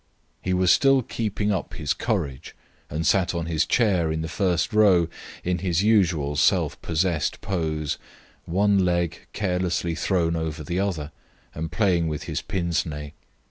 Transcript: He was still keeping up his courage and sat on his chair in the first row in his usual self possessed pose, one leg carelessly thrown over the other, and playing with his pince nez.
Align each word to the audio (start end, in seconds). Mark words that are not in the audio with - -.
He 0.41 0.51
was 0.51 0.71
still 0.71 1.03
keeping 1.03 1.51
up 1.51 1.75
his 1.75 1.93
courage 1.93 2.55
and 2.89 3.05
sat 3.05 3.35
on 3.35 3.45
his 3.45 3.67
chair 3.67 4.11
in 4.11 4.21
the 4.21 4.27
first 4.27 4.73
row 4.73 5.07
in 5.43 5.59
his 5.59 5.83
usual 5.83 6.35
self 6.35 6.81
possessed 6.81 7.39
pose, 7.41 7.99
one 8.45 8.83
leg 8.83 9.27
carelessly 9.31 9.93
thrown 9.93 10.35
over 10.35 10.63
the 10.63 10.79
other, 10.79 11.11
and 11.53 11.71
playing 11.71 12.07
with 12.07 12.23
his 12.23 12.41
pince 12.41 12.83
nez. 12.83 13.11